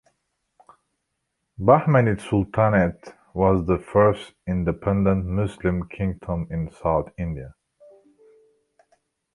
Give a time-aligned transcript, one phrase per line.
[1.59, 7.53] Bahmanid Sultanate was the first independent Muslim kingdom in South India.